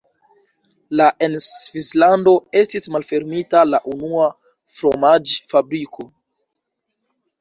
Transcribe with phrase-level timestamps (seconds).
[1.01, 4.25] La en Svislando estis malfermita la unua
[4.79, 6.09] fromaĝ-fabriko.